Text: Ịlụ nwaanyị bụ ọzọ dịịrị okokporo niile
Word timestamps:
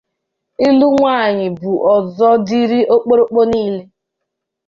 Ịlụ 0.67 0.87
nwaanyị 0.97 1.47
bụ 1.59 1.69
ọzọ 1.93 2.29
dịịrị 2.47 2.79
okokporo 2.93 3.23
niile 3.51 3.81